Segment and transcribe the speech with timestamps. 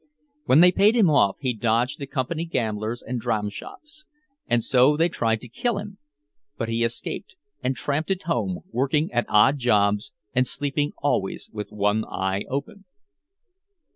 [0.45, 4.07] When they paid him off he dodged the company gamblers and dramshops,
[4.47, 5.99] and so they tried to kill him;
[6.57, 11.71] but he escaped, and tramped it home, working at odd jobs, and sleeping always with
[11.71, 12.85] one eye open.